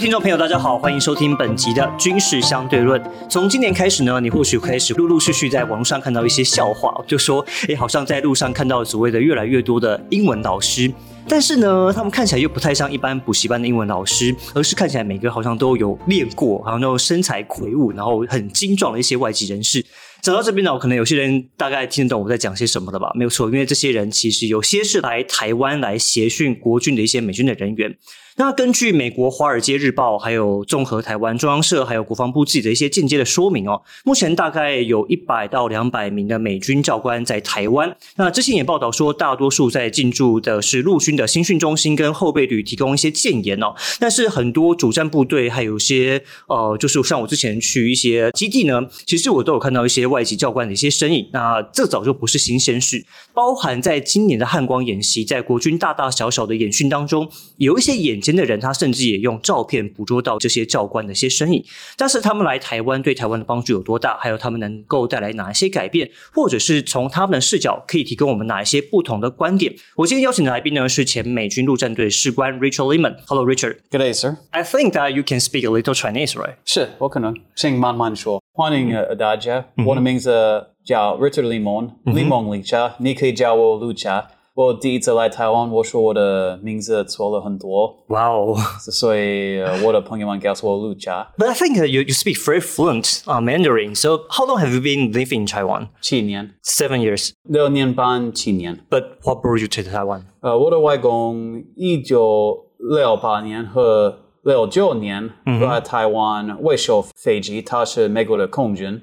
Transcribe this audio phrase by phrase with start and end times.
[0.00, 2.98] 听众朋友，大家好，欢迎收听本集的军事相对论。
[3.28, 10.90] 从今年开始呢，你或许开始陆陆续续在网络上看到一些笑话，就说，哎，好像在路上看到所谓的越来越多的英文老师，
[11.28, 19.84] 但是呢，他们看起来又不太像一般补习班的英文老师，而是看起来每个好像都有练过，好像都身材魁梧，然后很精壮的一些外籍人士。
[20.22, 23.12] 讲到这边呢，可能有些人大概听得懂我在讲些什么了吧？
[23.14, 27.94] 没有错，因为这些人其实有些是来台湾来协训国军的一些美军的人员。
[28.36, 37.94] 那根据美国《华尔街日报》、还有综合台湾中央社、还有国防部自己的一些间接的说明哦，目前大概有一百到两百名的美军教官在台湾。
[38.16, 43.74] 那之前也报道说，大多数在进驻的是陆军的新训中心跟后备旅，提供一些建言哦。
[43.98, 51.28] 但是很多主战部队还有些呃，就是像我之前去一些基地呢，其实我都有看到一些外籍教官的一些身影。
[51.32, 53.04] 那这早就不是新鲜事，
[53.34, 61.64] 包含在今年的汉光演习，在国军大大小小的演训当中，有一些演眼尖的人，他甚至也用照片捕捉到这些教官的一些身影。
[61.96, 64.18] 但是他们来台湾对台湾的帮助有多大？
[64.18, 66.10] 还有他们能够带来哪一些改变？
[66.34, 69.74] 或者是从他们的视角可以提供我们哪一些不同的观点？
[69.96, 73.16] 我今天邀请的来宾呢是前美军陆战队士官 Richard Lehman。
[73.26, 73.78] Hello Richard。
[73.90, 74.36] Good day, sir.
[74.50, 76.56] I think that you can speak a little Chinese, right?
[76.66, 78.42] 是，我可能请慢慢说。
[78.52, 84.28] 欢迎呃大家，我的名字叫 Richard Limon，李蒙理查，你可以叫我陆查。
[84.59, 88.57] 我第一次来台湾，我说我的名字错了很多， Wow.
[88.79, 91.33] 所以呃我的朋友们告诉我陆查。
[91.37, 93.95] But I think that you, you speak very fluent uh, Mandarin.
[93.95, 95.89] So how long have you been living in Taiwan?
[95.99, 97.31] 七年， Seven years.
[97.43, 98.79] 六年半，七年。
[98.89, 100.21] But what brought you to Taiwan?
[100.39, 109.01] 呃，我的外公一九六八年和六九年来台湾维修飞机，他是美国的空军。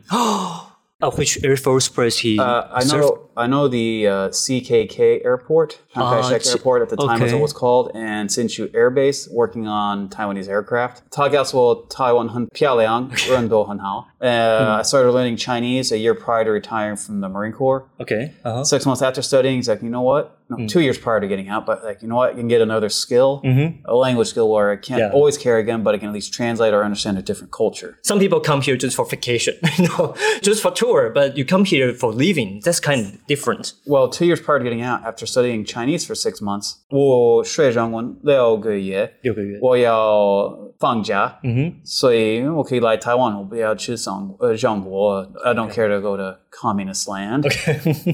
[0.99, 2.39] Which Air Force Base he?
[2.39, 2.89] Uh, I know.
[2.89, 3.21] Served?
[3.37, 7.25] I know the uh, CKS Airport, Chiang Kai-shek ah, Airport at the time okay.
[7.25, 11.07] as it was called, and Hsinchu Air Base, working on Taiwanese aircraft.
[11.11, 14.07] Tagaswo Taiwan Piaoyang Rendo Hanhao.
[14.19, 17.87] I started learning Chinese a year prior to retiring from the Marine Corps.
[17.99, 18.33] Okay.
[18.43, 18.63] Uh-huh.
[18.63, 20.36] Six months after studying, he's like, you know what?
[20.48, 22.32] No, two years prior to getting out, but like, you know what?
[22.34, 23.40] You can get another skill,
[23.86, 25.10] a language skill where I can't Yeah.
[25.14, 27.96] always carry again, but I can at least translate or understand a different culture.
[28.02, 31.64] Some people come here just for vacation, you know, just for tour, but you come
[31.64, 32.60] here for living.
[32.62, 33.72] That's kind of different.
[33.86, 39.58] Well, two years prior to getting out, after studying Chinese for six months, 我学中文六个月，六个月。
[39.62, 41.38] 我要放假，
[41.82, 45.26] 所以我可以来台湾，我不要去上呃中国。
[45.42, 47.50] I don't care to go to communist land，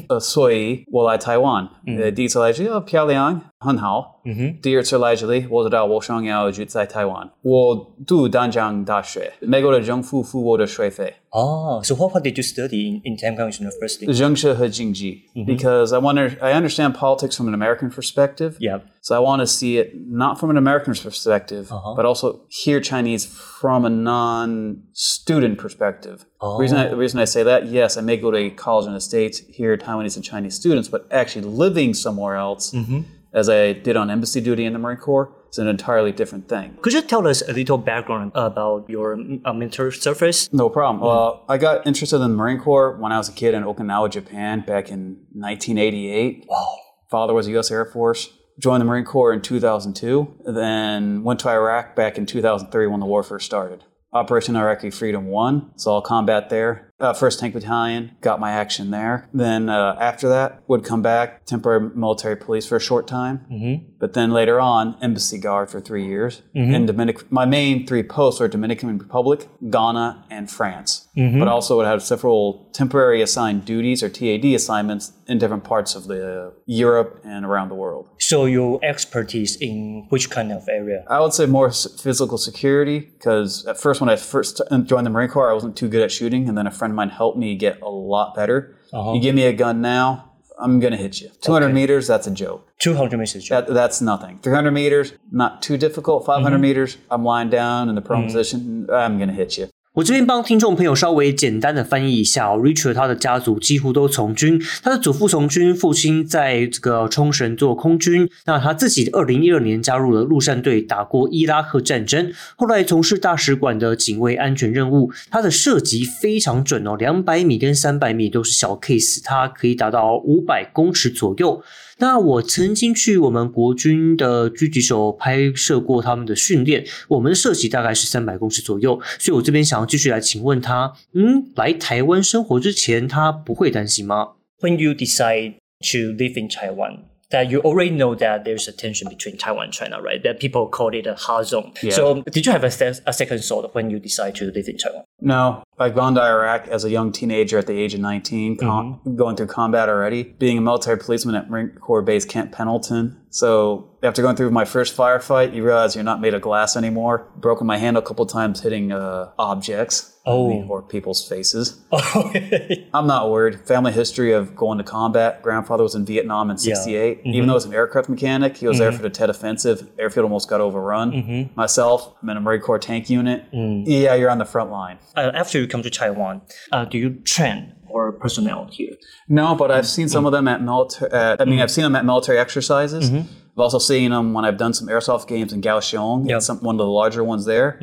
[0.09, 1.69] 呃，所以我来台湾，
[2.01, 2.62] 呃，第 detail age.
[2.62, 4.22] Oh, Piao Liang, 很好。
[4.26, 4.58] 嗯哼。
[4.62, 7.30] 第二次来这里，我知道我想要住在台湾。
[7.42, 11.16] 我读淡江大学，美国的政府付我的学费。
[11.36, 11.82] Oh, mm-hmm.
[11.82, 14.06] ah, so what, what did you study in, in Tamkang University?
[14.06, 15.96] Zhengshi mm-hmm.
[15.96, 18.56] I want to, I I understand politics from an American perspective.
[18.60, 18.82] Yeah.
[19.02, 21.96] So I want to see it not from an American perspective, uh-huh.
[21.96, 26.26] but also hear Chinese from a non-student perspective.
[26.40, 26.60] Oh.
[26.60, 29.02] Reason I, the reason I say that, yes, I may go to college in the
[29.02, 33.02] States, hear Taiwanese and Chinese students, but actually living somewhere else, mm-hmm
[33.34, 36.78] as I did on embassy duty in the Marine Corps, is an entirely different thing.
[36.82, 40.52] Could you tell us a little background about your uh, military service?
[40.52, 41.02] No problem.
[41.02, 44.10] Well, I got interested in the Marine Corps when I was a kid in Okinawa,
[44.12, 46.46] Japan, back in 1988.
[46.48, 46.76] Wow.
[47.10, 47.70] Father was a U.S.
[47.70, 48.30] Air Force.
[48.60, 50.42] Joined the Marine Corps in 2002.
[50.46, 53.84] Then went to Iraq back in 2003 when the war first started.
[54.14, 56.93] Operation Iraqi Freedom 1, saw combat there.
[57.04, 59.28] Uh, first Tank Battalion, got my action there.
[59.34, 63.46] Then uh, after that, would come back, temporary military police for a short time.
[63.52, 63.92] Mm-hmm.
[64.04, 66.42] But then later on, embassy guard for three years.
[66.54, 66.74] Mm-hmm.
[66.74, 71.08] In Dominic, my main three posts are Dominican Republic, Ghana, and France.
[71.16, 71.40] Mm-hmm.
[71.40, 76.08] But also would have several temporary assigned duties or TAD assignments in different parts of
[76.08, 78.10] the uh, Europe and around the world.
[78.20, 81.06] So your expertise in which kind of area?
[81.08, 85.30] I would say more physical security because at first when I first joined the Marine
[85.30, 87.56] Corps, I wasn't too good at shooting, and then a friend of mine helped me
[87.56, 88.76] get a lot better.
[88.92, 89.14] Uh-huh.
[89.14, 90.33] You give me a gun now,
[90.64, 91.30] I'm gonna hit you.
[91.42, 92.66] 200 meters, that's a joke.
[92.80, 93.50] 200 meters.
[93.50, 94.40] That, that's nothing.
[94.40, 96.26] 300 meters, not too difficult.
[96.26, 96.62] 500 mm-hmm.
[96.62, 98.28] meters, I'm lying down in the prone mm-hmm.
[98.28, 99.70] position, I'm gonna hit you.
[99.96, 121.62] 我这边帮听众朋友稍微简单的翻译一下、哦、，Richard 他的家族几乎都从军，他的祖父从军，父亲在这个冲绳做空军，那他自己二零一二年加入了陆战队，打过伊拉克战争，后来从事大使馆的警卫安全任务，他的射击非常准哦，两百米跟三百米都是小 case，他可以达到五百公尺左右。
[122.04, 139.38] 那我曾经去我们国军的狙击手拍摄过他们的训练，我们的射击大概是三百公尺左右，所以我这边想要继续来请问他，嗯，来台湾生活之前，他不会担心吗？When you decide to live in Taiwan, that you already know that there's a tension between
[139.38, 140.22] Taiwan and China, right?
[140.22, 141.72] That people call it a hard zone.
[141.82, 141.92] Yeah.
[141.92, 145.06] So did you have a second thought when you decide to live in Taiwan?
[145.24, 149.00] No, I've gone to Iraq as a young teenager at the age of 19, com-
[149.16, 153.18] going through combat already, being a military policeman at Marine Corps Base Camp Pendleton.
[153.30, 157.32] So after going through my first firefight, you realize you're not made of glass anymore.
[157.38, 160.64] Broken my hand a couple times hitting uh, objects Oh.
[160.70, 161.82] Or people's faces.
[161.92, 163.60] I'm not worried.
[163.68, 165.42] Family history of going to combat.
[165.42, 167.20] Grandfather was in Vietnam in '68.
[167.20, 167.30] Mm-hmm.
[167.30, 168.98] Even though he was an aircraft mechanic, he was there mm-hmm.
[168.98, 169.90] for the Tet Offensive.
[170.00, 171.12] Airfield almost got overrun.
[171.12, 171.56] Mm-hmm.
[171.60, 173.52] Myself, I'm in a Marine Corps tank unit.
[173.52, 173.84] Mm.
[173.86, 174.98] Yeah, you're on the front line.
[175.18, 176.42] uh, after you come to Taiwan,
[176.72, 178.96] uh, do you train or personnel here?
[179.28, 181.12] No, but I've seen some of them at military.
[181.12, 183.12] At, I mean, I've seen them at military exercises.
[183.12, 186.42] I've also seen them when I've done some airsoft games in Kaohsiung, Yep.
[186.42, 187.78] some one of the larger ones there.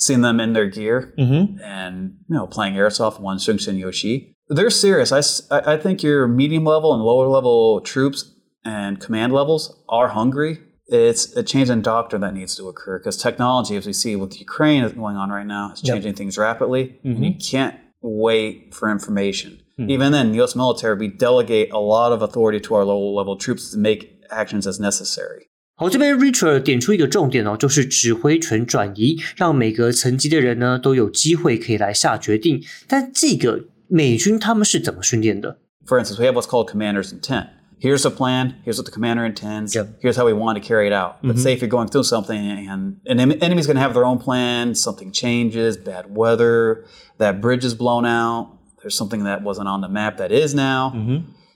[0.00, 1.60] Seen them in their gear mm-hmm.
[1.62, 3.20] and you know playing airsoft.
[3.20, 4.34] One Sungshin Yoshi.
[4.48, 5.12] They're serious.
[5.12, 10.58] I, I think your medium level and lower level troops and command levels are hungry.
[10.86, 14.40] It's a change in doctrine that needs to occur because technology, as we see with
[14.40, 15.94] Ukraine is going on right now, is Yep.
[15.94, 19.60] changing things rapidly, and you can't wait for information.
[19.78, 19.90] Mm-hmm.
[19.90, 20.56] Even then, the U.S.
[20.56, 24.66] military, we delegate a lot of authority to our lower level troops to make actions
[24.66, 25.46] as necessary.
[25.79, 32.63] 好，这边 Richard 点出一个重点哦，就是指挥权转移，让每个层级的人呢都有机会可以来下决定。
[32.87, 35.59] 但这个美军他们是怎么训练的？
[35.85, 37.47] For instance, we have what's called commander's intent.
[37.77, 38.53] Here's the plan.
[38.65, 39.75] Here's what the commander intends.
[39.75, 39.99] Yep.
[40.01, 41.17] Here's how we want to carry it out.
[41.21, 44.05] But say if you're going through something and an em- enemy's going to have their
[44.05, 46.85] own plan, something changes, bad weather,
[47.17, 48.47] that bridge is blown out,
[48.81, 50.93] there's something that wasn't on the map that is now.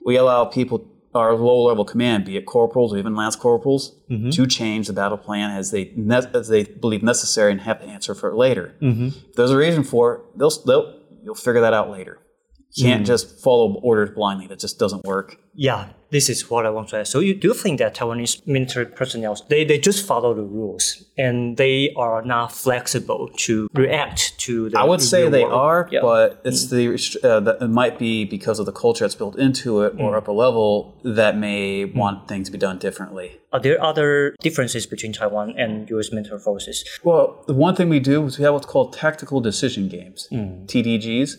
[0.06, 4.31] We allow people, our low level command, be it corporals or even lance corporals, mm-hmm.
[4.31, 7.87] to change the battle plan as they ne- as they believe necessary and have to
[7.87, 8.75] answer for it later.
[8.81, 9.07] Mm-hmm.
[9.07, 12.19] If there's a reason for it, they'll, they'll you'll figure that out later.
[12.73, 13.07] You can't mm-hmm.
[13.07, 14.49] just follow orders blindly.
[14.49, 15.37] That just doesn't work.
[15.55, 17.11] Yeah, this is what I want to ask.
[17.11, 20.85] So you do think that Taiwanese military personnel they, they just follow the rules
[21.19, 25.67] and they are not flexible to react to the I would say they world?
[25.67, 26.03] are, Yeah.
[26.03, 26.71] but it's mm.
[26.77, 30.13] the uh, that it might be because of the culture that's built into it or
[30.13, 30.19] mm.
[30.19, 31.95] upper level that may mm.
[31.97, 33.29] want things to be done differently.
[33.53, 36.13] Are there other differences between Taiwan and U.S.
[36.13, 36.85] military forces?
[37.03, 41.31] Well, the one thing we do is we have what's called tactical decision games, TDGs.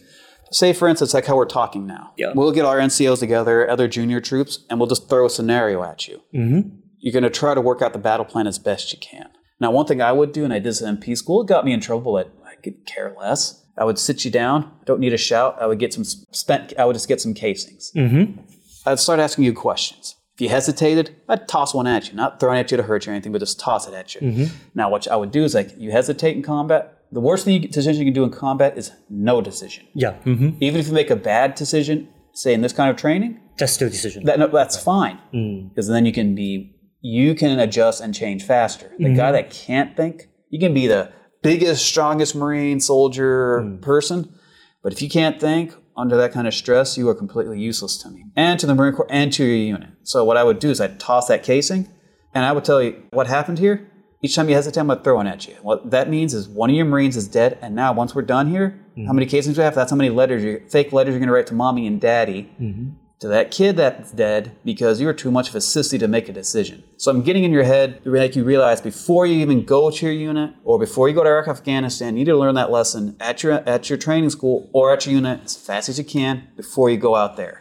[0.55, 2.13] Say, for instance, like how we're talking now.
[2.15, 2.31] Yeah.
[2.33, 6.07] We'll get our NCOs together, other junior troops, and we'll just throw a scenario at
[6.07, 6.21] you.
[6.33, 6.69] Mm-hmm.
[6.99, 9.27] You're going to try to work out the battle plan as best you can.
[9.59, 11.65] Now, one thing I would do, and I did this in MP school, it got
[11.65, 13.65] me in trouble, but I could care less.
[13.77, 14.71] I would sit you down.
[14.85, 15.57] Don't need a shout.
[15.59, 16.71] I would get some spent.
[16.79, 17.91] I would just get some casings.
[17.93, 18.39] Mm-hmm.
[18.85, 20.15] I'd start asking you questions.
[20.35, 23.11] If you hesitated, I'd toss one at you, not throwing at you to hurt you
[23.11, 24.47] or anything, but just toss it at you.
[24.73, 26.93] Now, what I would do is like, you hesitate in combat.
[27.15, 29.87] The worst thing you, decision you can do in combat is no decision.
[29.93, 30.57] Yeah, mm-hmm.
[30.59, 33.89] Even if you make a bad decision, say in this kind of training, that's still
[33.89, 34.25] decision.
[34.25, 35.17] that no, that's fine
[35.69, 38.91] because then you can be you can adjust and change faster.
[38.99, 44.37] The guy that can't think, you can be the biggest, strongest Marine soldier person,
[44.83, 48.09] but if you can't think under that kind of stress, you are completely useless to
[48.09, 49.89] me and to the Marine Corps and to your unit.
[50.03, 51.87] So what I would do is I'd toss that casing,
[52.33, 53.89] and I would tell you what happened here.
[54.25, 55.53] Each time you hesitate, I'm going to throw one at you.
[55.61, 58.49] What that means is one of your Marines is dead, and now once we're done
[58.49, 59.15] here, how mm-hmm.
[59.17, 59.75] many casings we have?
[59.75, 62.49] That's how many letters, you fake letters you're going to write to mommy and daddy
[62.59, 62.93] mm-hmm.
[63.19, 66.27] to that kid that's dead because you were too much of a sissy to make
[66.27, 66.83] a decision.
[66.97, 70.05] So I'm getting in your head to make you realize before you even go to
[70.05, 73.15] your unit or before you go to Iraq, Afghanistan, you need to learn that lesson
[73.19, 76.43] at your at your training school or at your unit as fast as you can
[76.55, 77.57] before you go out there.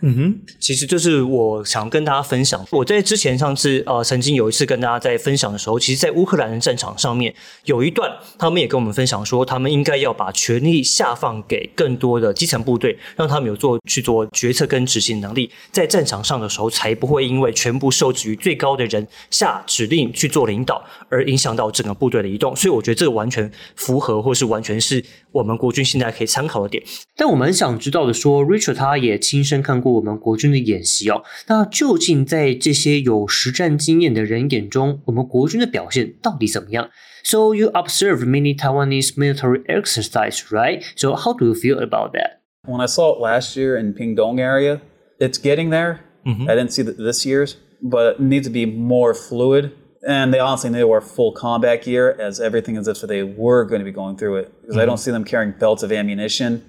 [0.60, 22.54] 其实就是我想跟大家分享，我在之前上次呃曾经有一次跟大家在分享的时候，其实，在乌克兰的战场上面有一段，他们也跟我们分享说，他们应该要把权力下放给更多的基层部队，让他们有做去做决策跟执行能力，在战场上的时候，才不会因为全部受制于最高的人下指令去做领导，而影响到整个部队的移动。
[22.54, 26.82] 所以我觉得这个完全符合，或是完全是我们国军现在可以参考的点。
[27.16, 31.22] 但我们很想知道的说，Richard 他也亲身看过我们国军的演习哦。
[31.46, 36.90] 那究竟在这些有实战经验的人眼中，我们国军的表现到底怎么样
[37.22, 40.82] ？So you observed many Taiwanese military exercise, right?
[40.96, 42.40] So how do you feel about that?
[42.66, 44.80] When I saw it last year in Pingdong area,
[45.18, 45.98] it's getting there.
[46.26, 49.76] I didn't see that this year's, but it needs to be more fluid.
[50.06, 53.78] And they honestly they wear full combat gear as everything as if they were going
[53.78, 55.02] to be going through it because I don't mm-hmm.
[55.02, 56.66] see them carrying belts of ammunition.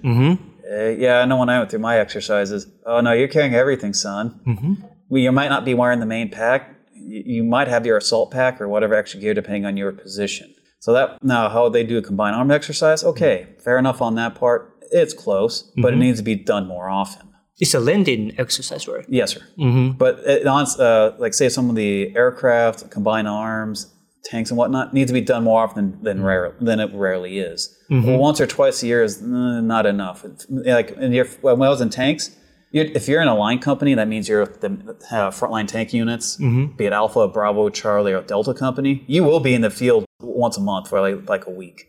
[0.70, 2.66] Uh, yeah, I know when I went through my exercises.
[2.86, 4.40] Oh no, you're carrying everything, son.
[4.46, 4.74] Mm-hmm.
[5.08, 6.76] Well, you might not be wearing the main pack.
[6.94, 10.54] You, you might have your assault pack or whatever extra gear depending on your position.
[10.78, 13.04] So that now how they do a combined arm exercise?
[13.04, 14.72] Okay, fair enough on that part.
[14.92, 17.34] It's close, but it needs to be done more often.
[17.58, 19.04] It's a landing exercise, right?
[19.08, 19.40] Yes, sir.
[19.58, 19.96] Mm-hmm.
[19.96, 23.92] But it, uh, like say some of the aircraft, combined arms,
[24.24, 27.74] tanks and whatnot needs to be done more often than rare than it rarely is.
[27.88, 30.24] Well, once or twice a year is uh, not enough.
[30.48, 32.36] Like in your, when I was in tanks,
[32.72, 36.36] you're, if you're in a line company, that means you're the uh, frontline tank units,
[36.36, 39.04] be it Alpha, Bravo, Charlie, or Delta company.
[39.06, 41.86] You will be in the field once a month for like, like a week.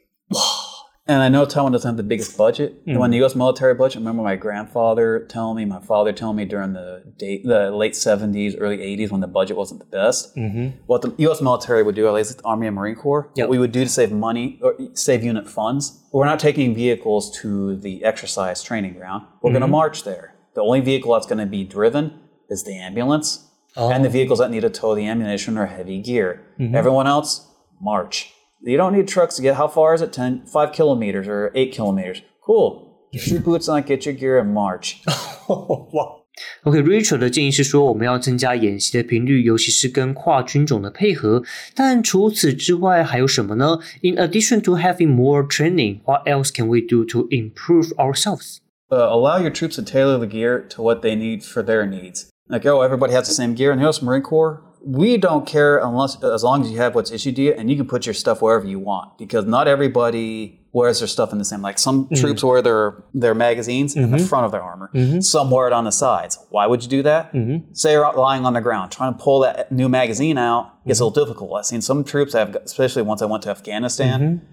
[1.07, 2.81] And I know Taiwan doesn't have the biggest budget.
[2.85, 3.11] And when mm-hmm.
[3.11, 3.35] the U.S.
[3.35, 7.45] military budget, I remember my grandfather telling me, my father telling me during the date,
[7.45, 10.77] the late '70s, early '80s, when the budget wasn't the best, mm-hmm.
[10.85, 11.41] what the U.S.
[11.41, 13.45] military would do, at least the Army and Marine Corps, Yep.
[13.45, 16.03] what we would do to save money or save unit funds.
[16.11, 19.25] We're not taking vehicles to the exercise training ground.
[19.41, 19.71] We're going to mm-hmm.
[19.71, 20.35] march there.
[20.55, 23.45] The only vehicle that's going to be driven is the ambulance,
[23.77, 23.91] oh.
[23.91, 26.45] and the vehicles that need to tow the ammunition or heavy gear.
[26.59, 27.47] Everyone else,
[27.79, 28.33] march.
[28.64, 29.56] You don't need trucks to get.
[29.56, 30.12] How far is it?
[30.12, 32.22] 10, 5 kilometers or 8 kilometers.
[32.44, 33.08] Cool.
[33.12, 35.02] Get your boots on, get your gear, and march.
[35.48, 36.18] 哇。
[36.64, 41.42] OK，Rachel 的建议是说，我们要增加演习的频率，尤其是跟跨军种的配合。
[41.74, 43.80] 但除此之外，还有什么呢？
[44.02, 48.60] In addition to having more training, what else can we do to improve ourselves?
[48.88, 52.30] Uh, allow your troops to tailor the gear to what they need for their needs.
[52.48, 54.00] Like, oh, everybody has the same gear in the U.S.
[54.00, 54.62] Marine Corps.
[54.87, 57.75] We don't care unless, as long as you have what's issued to you, and you
[57.75, 59.17] can put your stuff wherever you want.
[59.17, 61.61] Because not everybody wears their stuff in the same.
[61.61, 62.15] Like some mm-hmm.
[62.15, 64.25] troops wear their their magazines in the mm-hmm.
[64.27, 64.89] front of their armor.
[64.93, 65.19] Mm-hmm.
[65.19, 66.37] Some wear it on the sides.
[66.49, 67.31] Why would you do that?
[67.73, 71.05] Say you're lying on the ground, trying to pull that new magazine out is a
[71.05, 71.57] little difficult.
[71.57, 74.47] I've seen some troops have, especially once I went to Afghanistan.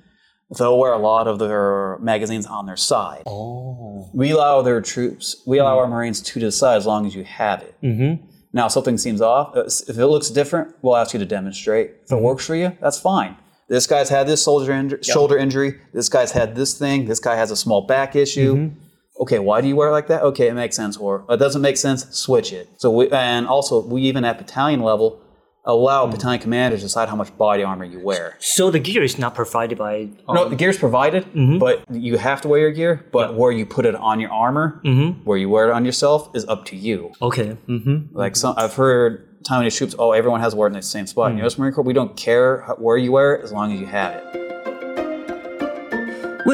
[0.58, 3.22] They'll wear a lot of their magazines on their side.
[3.26, 4.10] Oh.
[4.12, 7.62] We allow their troops, we allow our Marines to decide as long as you have
[7.62, 7.74] it.
[7.82, 8.26] Mm-hmm.
[8.54, 9.54] Now, if something seems off.
[9.56, 11.90] uh, If it looks different, we'll ask you to demonstrate.
[12.06, 13.36] If it works for you, that's fine.
[13.68, 15.80] This guy's had this shoulder, injury, shoulder injury.
[15.92, 17.06] This guy's had this thing.
[17.06, 18.70] This guy has a small back issue.
[19.20, 20.22] Okay, why do you wear it like that?
[20.22, 20.96] Okay, it makes sense.
[20.96, 22.04] Or it doesn't make sense.
[22.16, 22.68] Switch it.
[22.78, 25.20] So we, and also we even at battalion level
[25.64, 26.12] allow hmm.
[26.12, 28.36] battalion commanders to decide how much body armor you wear.
[28.40, 30.10] So the gear is not provided by.
[30.28, 31.58] No, um, the gear is provided, mm-hmm.
[31.58, 33.06] but you have to wear your gear.
[33.12, 35.24] But where you put it on your armor, mm-hmm.
[35.24, 37.12] where you wear it on yourself, is up to you.
[37.20, 38.40] OK，嗯哼，Like mm-hmm.
[38.40, 41.30] some, I've heard Taiwanese troops, oh, everyone has to wear it in the same spot.
[41.30, 41.40] In mm.
[41.40, 41.58] U.S.
[41.58, 44.43] Marine Corps, we don't care where you wear it as long as you have it.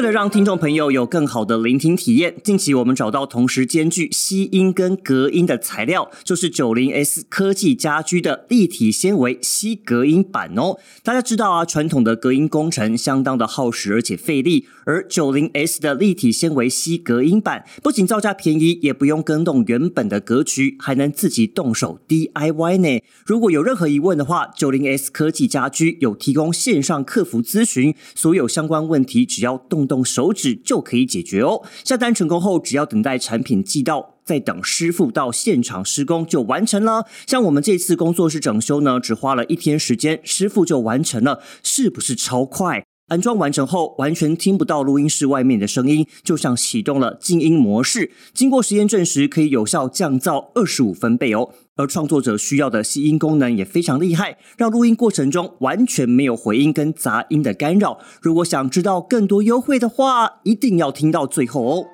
[0.01, 10.79] 为了让听众朋友有更好的聆听体验，近期我们找到同时兼具吸音跟隔音的材料，就是九零 S 科技家居的立体纤维吸隔音板哦。
[11.03, 23.03] 大家知道啊，传统的隔音工程相当的耗时而且费力，而九零 S 的立体纤维吸隔音板不仅造价便宜，也不用更动原本的格局，还能自己动手 DIY 呢。
[23.25, 31.61] 如果有任何疑问的话，九零 S 科技家居有提供线上客服咨询，所有相关问题只要动动手指就可以解决哦。
[31.83, 34.15] 下单成功后，只要等待产品寄到。
[34.23, 37.05] 再等师傅到现场施工就完成了。
[37.25, 42.85] 像我们这次工作室整修呢，只花了一天时间，师傅就完成了，是不是超快？
[43.11, 48.09] 安装完成后，完全听不到录音室外面的声音，就像启动了静音模式。
[48.33, 51.49] 经过实验证实，可以有效降噪二十五分贝哦。
[51.75, 57.99] 而创作者需要的吸音功能也非常厉害，让录音过程中完全没有回音跟杂音的干扰。
[58.21, 61.87] 如果想知道更多优惠的话，一定要听到最后哦。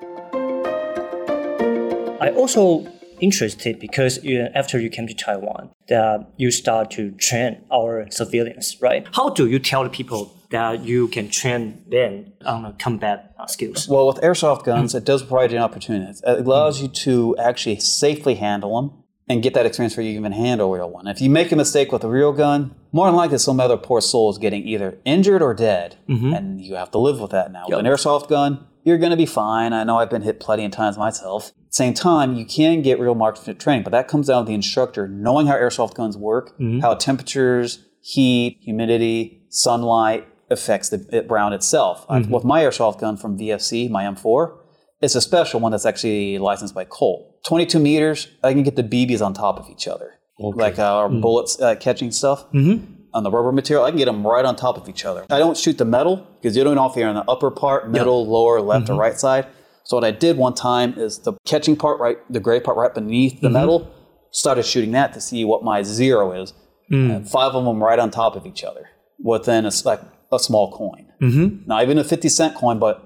[2.20, 2.84] I also
[3.18, 8.76] interested because you, after you came to Taiwan, that you start to train our civilians,
[8.78, 9.02] right?
[9.12, 13.88] How do you tell the people that you can train them on the combat skills?
[13.88, 16.10] Well, with airsoft guns, it does provide you an opportunity.
[16.10, 20.20] It allows you to actually safely handle them and get that experience where you can
[20.20, 21.06] even handle a real one.
[21.06, 24.00] If you make a mistake with a real gun, more than likely some other poor
[24.00, 26.32] soul is getting either injured or dead, mm-hmm.
[26.32, 27.66] and you have to live with that now.
[27.68, 29.74] With an airsoft gun, you're going to be fine.
[29.74, 31.52] I know I've been hit plenty of times myself.
[31.68, 35.06] Same time, you can get real marksmanship training, but that comes down to the instructor
[35.06, 36.78] knowing how airsoft guns work, mm-hmm.
[36.78, 42.06] how temperatures, heat, humidity, sunlight affects the round itself.
[42.08, 42.32] I- mm-hmm.
[42.32, 44.56] With my airsoft gun from VFC, my M4,
[45.00, 47.44] it's a special one that's actually licensed by Colt.
[47.46, 50.14] 22 meters, I can get the BBs on top of each other.
[50.40, 52.84] Like uh, our bullets uh, catching stuff mm-hmm.
[53.12, 55.26] on the rubber material, I can get them right on top of each other.
[55.30, 57.90] I don't shoot the metal because you don't know if you're on the upper part,
[57.90, 59.48] middle, lower, left, or right side.
[59.82, 62.94] So what I did one time is the catching part right, the gray part right
[62.94, 63.92] beneath the metal,
[64.30, 66.52] started shooting that to see what my zero is.
[66.92, 67.16] Mm.
[67.16, 68.88] And five of them right on top of each other
[69.18, 70.00] within a, like
[70.30, 71.06] a small coin.
[71.20, 71.66] Mm-hmm.
[71.66, 72.96] Not even a 50 cent coin, but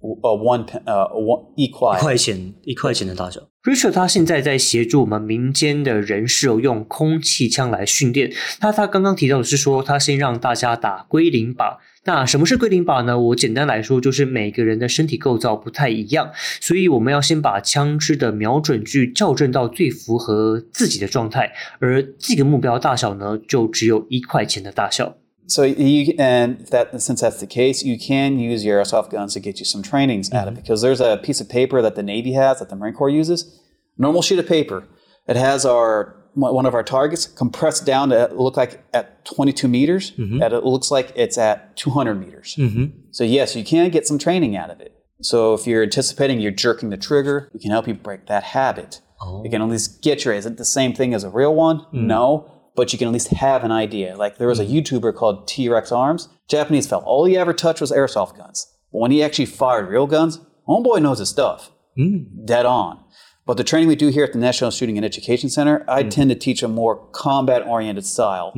[0.00, 1.96] a one, uh, one, equal.
[1.96, 3.40] 一块钱，一块钱的大小。
[3.62, 8.30] Richard 他现在在协助我们民间的人士哦，用空气枪来训练。
[8.60, 11.78] 那他刚刚提到的是说，他先让大家打归零靶。
[12.06, 13.18] 那什么是归零靶呢？
[13.18, 16.30] 我简单来说，就是每个人的身体构造不太一样，
[16.60, 25.14] 所以我们要先把枪支的瞄准距校正到最符合自己的状态，而这个目标大小呢，就只有一块钱的大小。
[25.46, 29.58] So you and that since that's the case, you can use your airsoft guns to get
[29.58, 30.62] you some trainings out of it mm-hmm.
[30.62, 33.60] because there's a piece of paper that the Navy has that the Marine Corps uses.
[33.98, 34.88] Normal sheet of paper.
[35.26, 40.10] It has our one of our targets compressed down to look like at 22 meters.
[40.12, 40.42] Mm-hmm.
[40.42, 42.56] And it looks like it's at 200 meters.
[42.58, 42.98] Mm-hmm.
[43.12, 45.00] So yes, you can get some training out of it.
[45.20, 49.00] So if you're anticipating you're jerking the trigger, we can help you break that habit.
[49.20, 49.44] Oh.
[49.44, 50.34] You can at least get your.
[50.34, 51.80] Is it the same thing as a real one?
[51.92, 52.06] Mm.
[52.06, 54.16] No but you can at least have an idea.
[54.16, 54.72] Like there was a hmm.
[54.72, 57.04] YouTuber called T Rex Arms, Japanese fella.
[57.04, 58.66] All he ever touched was airsoft guns.
[58.92, 61.70] But when he actually fired real guns, homeboy knows his stuff.
[61.96, 62.44] Hmm.
[62.44, 63.02] Dead on.
[63.46, 66.08] But the training we do here at the National Shooting and Education Center, I hmm.
[66.08, 68.52] tend to teach a more combat oriented style.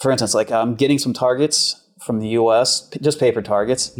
[0.00, 3.96] For instance, like I'm getting some targets from the US, just paper targets.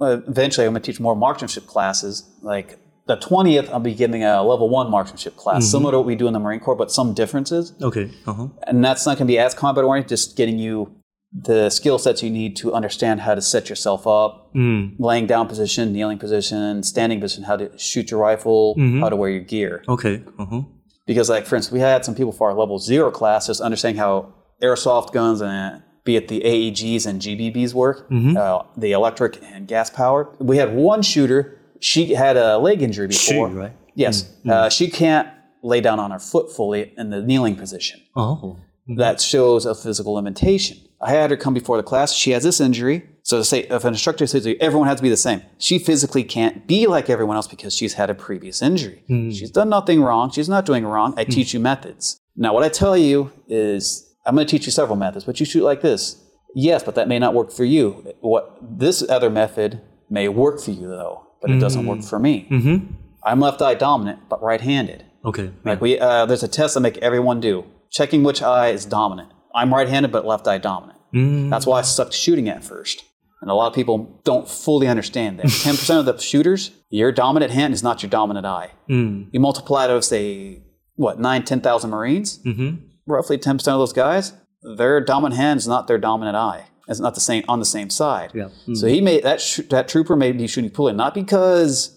[0.00, 2.28] Uh, Eventually, I'm going to teach more marksmanship classes.
[2.42, 5.70] Like the 20th, I'll be giving a level one marksmanship class, mm-hmm.
[5.70, 7.72] similar to what we do in the Marine Corps, but some differences.
[7.80, 8.10] Okay.
[8.26, 8.48] Uh-huh.
[8.66, 10.92] And that's not going to be as combat oriented, just getting you
[11.32, 14.94] the skill sets you need to understand how to set yourself up, mm.
[14.98, 19.00] laying down position, kneeling position, standing position, how to shoot your rifle, mm-hmm.
[19.00, 19.84] how to wear your gear.
[19.88, 20.22] Okay.
[20.38, 20.62] Uh-huh.
[21.06, 23.98] Because, like, for instance, we had some people for our level zero class just understanding
[23.98, 28.36] how airsoft guns and be it the AEGs and GBBs work, mm-hmm.
[28.36, 30.34] uh, the electric and gas power.
[30.38, 33.50] We had one shooter she had a leg injury before.
[33.50, 33.72] She, right?
[33.94, 34.22] Yes.
[34.22, 34.50] Mm, mm.
[34.52, 35.28] Uh, she can't
[35.62, 38.58] lay down on her foot fully in the kneeling position Oh.
[38.88, 39.00] Mm-hmm.
[39.00, 40.78] That shows a physical limitation.
[41.00, 42.12] I had her come before the class.
[42.12, 43.04] She has this injury.
[43.24, 46.22] So to say, if an instructor says everyone has to be the same, she physically
[46.22, 49.02] can't be like everyone else because she's had a previous injury.
[49.10, 49.36] Mm.
[49.36, 50.30] She's done nothing wrong.
[50.30, 51.14] She's not doing wrong.
[51.16, 52.20] I teach you methods.
[52.36, 55.46] Now, what I tell you is, I'm going to teach you several methods, but you
[55.46, 56.22] shoot like this.
[56.54, 58.14] Yes, but that may not work for you.
[58.20, 62.08] What this other method may work for you though, but it doesn't work mm.
[62.08, 62.46] for me.
[62.50, 62.94] Mm-hmm.
[63.24, 65.04] I'm left eye dominant, but right-handed.
[65.24, 69.30] OK，Like we, uh, there's a test I make everyone do, checking which eye is dominant.
[69.54, 70.98] I'm right-handed, but left eye dominant.
[71.14, 71.50] Mm.
[71.50, 73.04] That's why I sucked shooting at first,
[73.40, 75.48] and a lot of people don't fully understand that.
[75.62, 78.70] Ten percent of the shooters, your dominant hand is not your dominant eye.
[78.88, 79.28] Mm.
[79.32, 80.62] You multiply those, say,
[80.94, 82.76] what nine, nine, ten thousand Marines, mm-hmm.
[83.06, 84.32] roughly ten percent of those guys,
[84.76, 86.66] their dominant hand is not their dominant eye.
[86.87, 88.31] It's not the same on the same side.
[88.33, 88.49] Yeah.
[88.75, 91.91] So he made that sh- that trooper may be shooting poorly, not because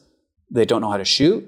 [0.52, 1.44] they don't know how to shoot,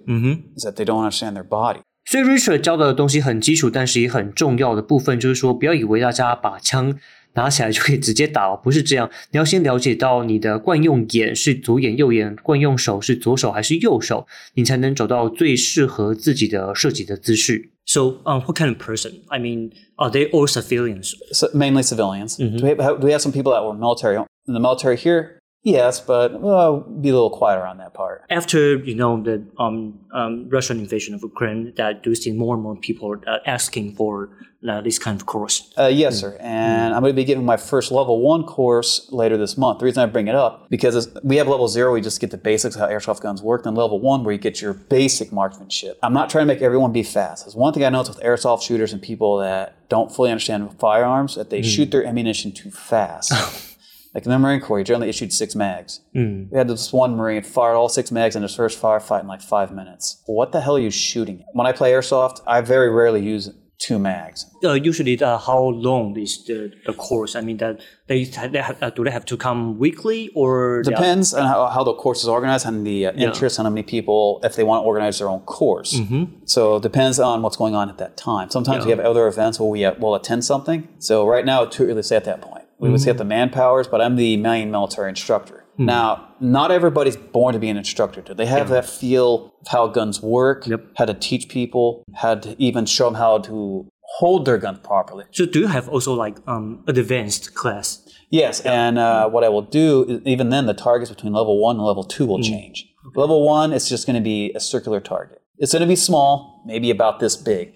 [0.57, 1.81] is that they don't understand their body.
[2.09, 6.99] 所以 Richard 教的东西很基础，但是也很重要的部分，就是说不要以为大家把枪
[7.34, 9.10] 拿起来就可以直接打哦，不是这样。
[9.32, 17.70] 你要先了解到你的惯用眼是左眼、右眼，惯用手是左手还是右手，你才能找到最适合自己的射击的姿势。
[17.86, 19.22] So, um, what kind of person?
[19.28, 21.14] I mean, are they all civilians?
[21.34, 22.38] So mainly civilians.
[22.38, 24.18] Do, we have, do we have some people that were military
[24.48, 25.41] in the military here?
[25.64, 28.26] Yes, but well, be a little quieter on that part.
[28.30, 32.64] After you know the um, um, Russian invasion of Ukraine, that do see more and
[32.64, 34.30] more people uh, asking for
[34.68, 35.72] uh, this kind of course.
[35.78, 36.36] Uh, yes, sir.
[36.40, 39.80] And I'm going to be giving my first level one course later this month.
[39.80, 42.38] The reason I bring it up because we have level zero, we just get the
[42.38, 43.64] basics how airsoft guns work.
[43.64, 46.00] Then level one, where you get your basic marksmanship.
[46.02, 47.46] I'm not trying to make everyone be fast.
[47.46, 51.36] There's one thing I notice with airsoft shooters and people that don't fully understand firearms
[51.36, 53.68] that they shoot their ammunition too fast.
[54.14, 56.02] Like in the Marine Corps, you generally issued six mags.
[56.14, 59.42] We had this one Marine fired all six mags in his first firefight in like
[59.42, 60.22] five minutes.
[60.26, 61.40] What the hell are you shooting?
[61.40, 61.46] at?
[61.54, 64.46] When I play airsoft, I very rarely use two mags.
[64.64, 67.36] Uh, usually, uh, how long is the, the course?
[67.36, 71.34] I mean, that they, they have, uh, do they have to come weekly or Depends
[71.34, 74.40] on how, how the course is organized and the uh, interest and how many people,
[74.44, 75.98] if they want to organize their own course.
[76.46, 78.52] So it depends on what's going on at that time.
[78.52, 80.88] Sometimes we have other events where we uh, will attend something.
[81.00, 82.61] So right now, it's too early to say at that point.
[82.82, 83.04] We would mm-hmm.
[83.04, 85.64] say at the manpowers, but I'm the main military instructor.
[85.74, 85.86] Mm-hmm.
[85.86, 88.22] Now, not everybody's born to be an instructor.
[88.22, 90.66] Do they have that feel of how guns work,
[90.98, 95.26] how to teach people, how to even show them how to hold their gun properly?
[95.32, 98.04] So, do you have also like um advanced class?
[98.32, 101.76] Yes, and uh, what I will do is even then the targets between level one
[101.76, 102.52] and level two will mm-hmm.
[102.52, 102.88] change.
[103.14, 105.42] Level one, it's just going to be a circular target.
[105.58, 107.74] It's going to be small, maybe about this big.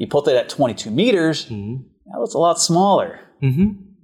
[0.00, 1.48] You put that at 22 meters,
[2.06, 3.20] now it's a lot smaller.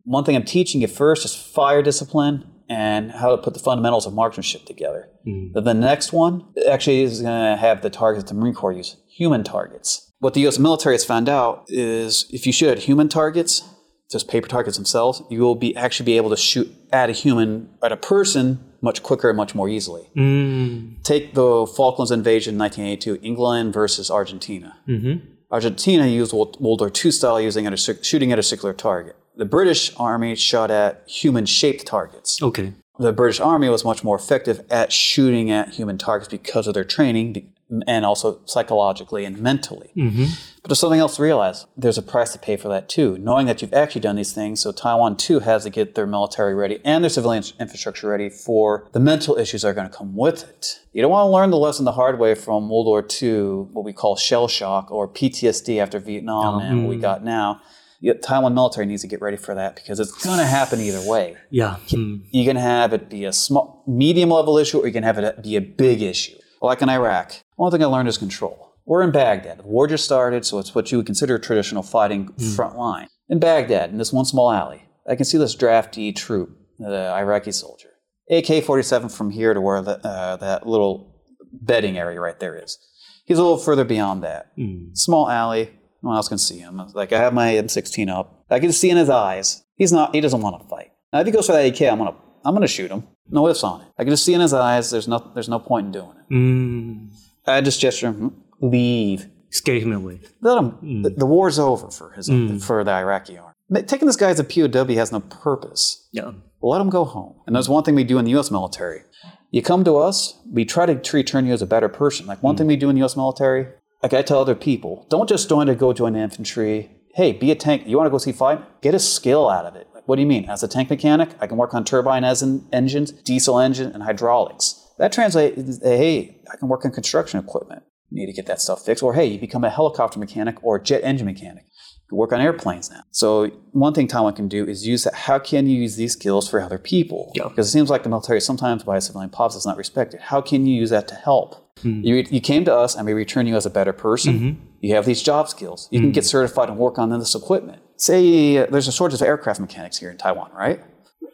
[0.04, 4.06] One thing I'm teaching you first is fire discipline and how to put the fundamentals
[4.06, 5.08] of marksmanship together.
[5.26, 5.54] Mm-hmm.
[5.54, 8.96] Then the next one actually is going to have the targets the Marine Corps use,
[9.08, 10.12] human targets.
[10.18, 10.58] What the U.S.
[10.58, 13.62] military has found out is if you shoot at human targets,
[14.10, 17.68] just paper targets themselves, you will be actually be able to shoot at a human,
[17.82, 20.10] at a person much quicker and much more easily.
[20.14, 24.76] 嗯 Take the Falklands invasion in 1982, England versus Argentina.
[24.86, 25.26] Mm-hmm.
[25.50, 29.16] Argentina used World World War II style using at a, shooting at a circular target.
[29.36, 35.50] The British Army shot at human-shaped targets.，OK，The British Army was much more effective at shooting
[35.50, 37.52] at human targets because of their training
[37.86, 39.90] and also psychologically and mentally.
[39.96, 40.24] Mm-hmm.
[40.62, 41.66] But there's something else to realize.
[41.76, 43.18] There's a price to pay for that too.
[43.18, 46.54] Knowing that you've actually done these things, so Taiwan too has to get their military
[46.54, 50.14] ready and their civilian infrastructure ready for the mental issues that are going to come
[50.14, 50.80] with it.
[50.92, 53.84] You don't want to learn the lesson the hard way from World War II, what
[53.84, 57.02] we call shell shock or PTSD after Vietnam and what we mm.
[57.02, 57.60] got now.
[58.04, 61.00] Yet Taiwan military needs to get ready for that because it's going to happen either
[61.08, 61.36] way.
[61.52, 62.26] 呀，嗯 hmm.
[62.32, 65.42] You can have it be a small, medium level issue, or you can have it
[65.42, 66.36] be a big issue.
[66.60, 68.74] Like in Iraq, one thing I learned is control.
[68.84, 69.60] We're in Baghdad.
[69.60, 72.50] The war just started, so it's what you would consider a traditional fighting hmm.
[72.54, 73.08] front line.
[73.30, 77.52] In Baghdad, in this one small alley, I can see this drafty troop, the Iraqi
[77.52, 77.88] soldier.
[78.30, 82.76] AK 47 from here to where the, uh, that little bedding area right there is.
[83.24, 84.52] He's a little further beyond that.
[84.56, 84.92] Hmm.
[84.92, 85.70] Small alley.
[86.04, 86.82] No one else can see him.
[86.92, 88.44] Like I have my M16 up.
[88.50, 89.64] I can see in his eyes.
[89.76, 90.14] He's not.
[90.14, 90.92] He doesn't want to fight.
[91.10, 92.14] Now, if he goes for that AK, I'm gonna.
[92.44, 93.08] I'm gonna shoot him.
[93.30, 93.86] No ifs on it.
[93.98, 94.90] I can just see in his eyes.
[94.90, 95.30] There's no.
[95.32, 96.34] There's no point in doing it.
[96.34, 97.08] Mm.
[97.46, 98.42] I just gesture hmm, him.
[98.60, 100.20] Leave.，scare him away。
[100.42, 101.02] Let him.
[101.02, 102.62] The, the war's over for his mm.
[102.62, 103.82] for the Iraqi army.
[103.86, 106.06] Taking this guy as a POW has no purpose.
[106.12, 107.34] 呀，Let him go home.
[107.46, 108.50] And there's one thing we do in the U.S.
[108.50, 109.04] military.
[109.50, 112.26] You come to us, we try to treat, turn you as a better person.
[112.26, 113.16] Like one thing we do in the U.S.
[113.16, 113.68] military,
[114.04, 116.90] like I tell other people, don't just join to go join the infantry.
[117.14, 117.84] Hey, be a tank.
[117.86, 118.82] You want to go see fight?
[118.82, 119.88] Get a skill out of it.
[119.94, 120.44] Like, what do you mean?
[120.50, 124.02] As a tank mechanic, I can work on turbine as in engines, diesel engine, and
[124.02, 124.78] hydraulics.
[124.98, 127.82] That translates, hey, I can work on construction equipment.
[128.10, 129.02] You need to get that stuff fixed.
[129.02, 131.64] Or hey, you become a helicopter mechanic or a jet engine mechanic.
[131.64, 133.04] You can work on airplanes now.
[133.10, 135.14] So one thing Taiwan can do is use that.
[135.14, 137.32] How can you use these skills for other people?
[137.34, 137.48] Yeah.
[137.48, 140.20] Because it seems like the military sometimes by a civilian pops is not respected.
[140.20, 141.63] How can you use that to help?
[141.82, 142.00] Hmm.
[142.02, 144.34] You, you came to us and we return you as a better person.
[144.34, 144.66] Mm-hmm.
[144.80, 145.88] You have these job skills.
[145.90, 146.14] You can hmm.
[146.14, 147.82] get certified and work on this equipment.
[147.96, 150.82] Say uh, there's a shortage of aircraft mechanics here in Taiwan, right?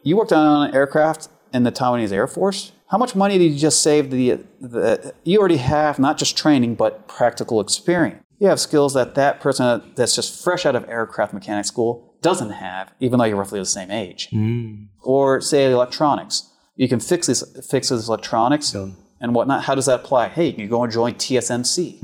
[0.03, 2.71] You worked on an aircraft in the Taiwanese Air Force.
[2.87, 4.11] How much money did you just save?
[4.11, 8.23] The, the you already have not just training but practical experience.
[8.39, 12.51] You have skills that that person that's just fresh out of aircraft mechanic school doesn't
[12.51, 14.27] have, even though you're roughly the same age.
[14.31, 14.85] Hmm.
[15.01, 18.75] Or say electronics, you can fix these fix these electronics
[19.20, 19.64] and whatnot.
[19.64, 20.28] How does that apply?
[20.28, 22.00] Hey, you can go and join TSMC.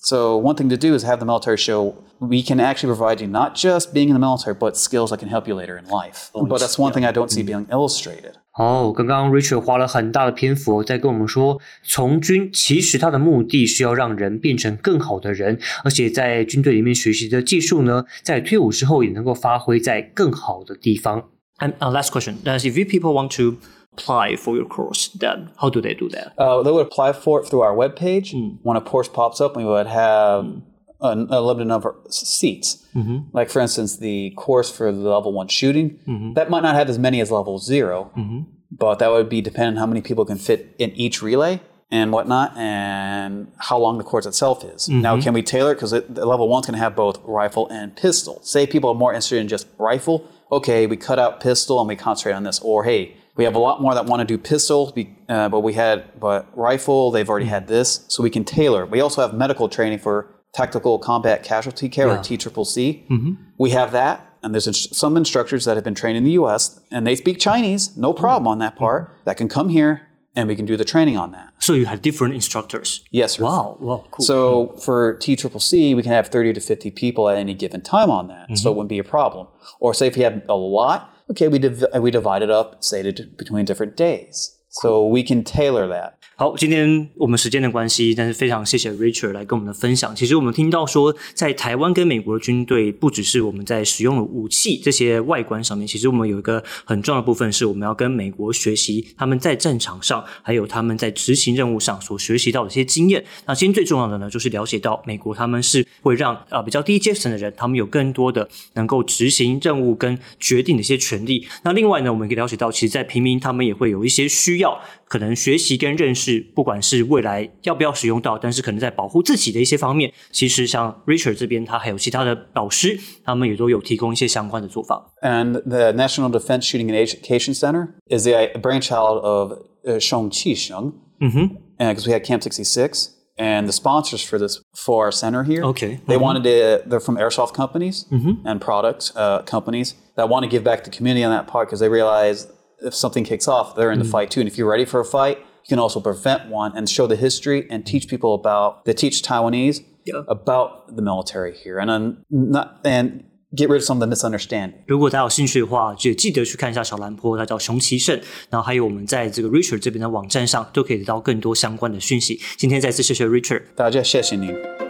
[0.00, 3.26] So one thing to do is have the military show we can actually provide you
[3.26, 6.30] not just being in the military, but skills that can help you later in life.
[6.32, 8.34] But that's one thing I don't see being illustrated.
[8.54, 21.28] 哦，刚刚 Richard 花了很大的篇幅在跟我们说，从军其实它的目的是要让人变成更好的人，而且在军队里面学习的技术呢，在退伍之后也能够发挥在更好的地方。
[21.60, 23.58] And uh, last question: Does if you people want to
[23.93, 26.33] apply for your course, then how do they do that?
[26.37, 28.31] Uh, they would apply for it through our webpage.
[28.31, 28.57] Hmm.
[28.63, 30.61] When a course pops up, we would have
[31.03, 32.85] a, a limited number of seats.
[32.95, 33.35] Mm-hmm.
[33.35, 36.33] Like, for instance, the course for the level one shooting, mm-hmm.
[36.33, 38.41] that might not have as many as level 0 mm-hmm.
[38.71, 42.11] but that would be dependent on how many people can fit in each relay and
[42.11, 44.89] whatnot, and how long the course itself is.
[44.89, 45.75] Now, can we tailor it?
[45.75, 48.41] Because level one's going to have both rifle and pistol.
[48.41, 50.27] Say people are more interested in just rifle.
[50.51, 52.59] Okay, we cut out pistol and we concentrate on this.
[52.61, 54.93] Or hey, we have a lot more that want to do pistol,
[55.27, 57.11] uh, but we had but rifle.
[57.11, 58.85] They've already had this, so we can tailor.
[58.85, 63.05] We also have medical training for tactical combat casualty care or T Triple C.
[63.09, 63.33] Mm-hmm.
[63.57, 66.79] We have that, and there's ins- some instructors that have been trained in the U.S.
[66.91, 68.21] and they speak Chinese, no mm-hmm.
[68.21, 69.05] problem on that part.
[69.05, 69.23] Mm-hmm.
[69.25, 71.53] That can come here and we can do the training on that.
[71.59, 73.03] So you have different instructors.
[73.11, 73.43] Yes, sir.
[73.43, 74.25] Wow, wow, cool.
[74.25, 77.81] So for T Triple C, we can have 30 to 50 people at any given
[77.81, 78.57] time on that.
[78.57, 79.47] So it wouldn't be a problem.
[79.79, 83.11] Or say if you have a lot, okay, we, div- we divide it up, say,
[83.11, 84.57] to, between different days.
[84.69, 86.17] So we can tailor that.
[86.43, 90.13] 好，今天我们时间的关系，但是非常谢谢 Richard 来跟我们的分享。
[90.13, 103.23] 其实我们听到说，在台湾跟美国的军队，不只是我们在使用的武器这些外观上面，其实我们有一个很重要的部分，是我们要跟美国学习他们在战场上，还有他们在执行任务上所学习到的一些经验。
[103.45, 111.47] 那今天最重要的呢，就是了解到美国他们是会让呃比较低阶层的人，他们有更多的能够执行任务跟决定的一些权利。
[111.63, 114.81] 那另外呢，我们可以了解到，其实，在平民他们也会有一些需要，
[115.12, 125.12] 可能学习跟认识，不管是未来要不要使用到，但是可能在保护自己的一些方面，其实像 Richard 这边，他还有其他的导师，他们也都有提供一些相关的做法。
[125.22, 129.52] And the National Defense Shooting and Education Center is the uh, brainchild of
[129.84, 130.92] uh, Shong Chi Sheng.
[131.20, 131.56] Mm-hmm.
[131.78, 133.10] Because we had Camp 66.
[133.40, 136.00] And the sponsors for this, for our center here, Okay.
[136.08, 138.04] they wanted to, they're from airsoft companies
[138.44, 141.68] and product uh, companies that want to give back to the community on that part
[141.68, 142.48] because they realize
[142.82, 144.40] if something kicks off, they're in the fight too.
[144.40, 147.16] And if you're ready for a fight, you can also prevent one and show the
[147.16, 148.84] history and teach people about.
[148.84, 150.24] They teach Taiwanese Yeah.
[150.26, 153.24] about the military here, and then not and
[153.54, 154.72] get rid of some of the misunderstanding.
[154.86, 158.18] 如果大家有兴趣的话，就记得去看一下小兰坡，他叫熊奇胜。
[158.48, 162.40] 然后还有我们在这个 Richard 这边的网站上都可以得到更多相关的讯息。
[162.56, 163.64] 今天再次谢谢 Richard。
[163.76, 164.81] 大家谢谢您。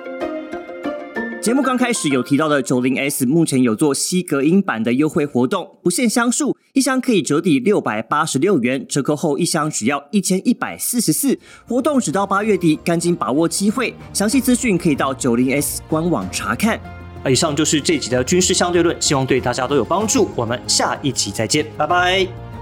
[1.44, 11.38] 节目刚开始有提到的九零 S 目前有做吸隔音版的优惠活动，不限箱数，一箱可以折抵六百八十六元，折扣后一箱只要一千一百四十四。
[11.68, 13.94] 活动只到八月底，赶紧把握机会。
[14.14, 16.80] 详细资讯可以到九零 S 官网查看。
[17.28, 20.30] 以上就是这集的军事相对论，希望对大家都有帮助。
[20.38, 22.53] 我们下一集再见，拜拜。